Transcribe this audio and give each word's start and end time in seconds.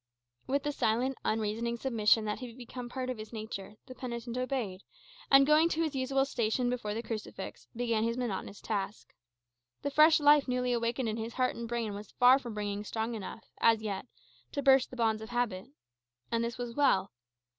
With 0.47 0.63
the 0.63 0.71
silent, 0.71 1.15
unreasoning 1.23 1.77
submission 1.77 2.25
that 2.25 2.39
had 2.39 2.57
become 2.57 2.87
a 2.87 2.89
part 2.89 3.11
of 3.11 3.19
his 3.19 3.31
nature, 3.31 3.75
the 3.85 3.93
penitent 3.93 4.35
obeyed; 4.35 4.81
and, 5.29 5.45
going 5.45 5.69
to 5.69 5.83
his 5.83 5.93
usual 5.93 6.25
station 6.25 6.71
before 6.71 6.95
the 6.95 7.03
crucifix, 7.03 7.67
began 7.75 8.03
his 8.03 8.17
monotonous 8.17 8.61
task. 8.61 9.13
The 9.83 9.91
fresh 9.91 10.19
life 10.19 10.47
newly 10.47 10.73
awakened 10.73 11.07
in 11.07 11.17
his 11.17 11.35
heart 11.35 11.55
and 11.55 11.67
brain 11.69 11.93
was 11.93 12.13
far 12.13 12.39
from 12.39 12.55
being 12.55 12.83
strong 12.83 13.13
enough, 13.13 13.43
as 13.59 13.83
yet, 13.83 14.07
to 14.53 14.63
burst 14.63 14.89
the 14.89 14.97
bonds 14.97 15.21
of 15.21 15.29
habit. 15.29 15.67
And 16.31 16.43
this 16.43 16.57
was 16.57 16.73
well. 16.73 17.11